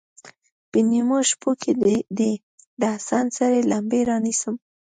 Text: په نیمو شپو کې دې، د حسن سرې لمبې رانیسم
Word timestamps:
په 0.69 0.77
نیمو 0.89 1.17
شپو 1.29 1.51
کې 1.61 1.71
دې، 2.17 2.31
د 2.79 2.81
حسن 2.95 3.25
سرې 3.37 3.61
لمبې 3.71 4.01
رانیسم 4.09 4.55